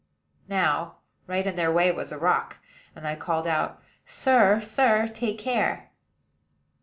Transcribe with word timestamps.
Now, 0.49 0.95
right 1.27 1.45
in 1.45 1.53
their 1.53 1.71
way 1.71 1.91
was 1.91 2.11
a 2.11 2.17
rock; 2.17 2.57
and 2.95 3.07
I 3.07 3.15
called 3.15 3.45
out, 3.45 3.79
"Sir, 4.03 4.59
sir, 4.59 5.05
take 5.05 5.37
care." 5.37 5.91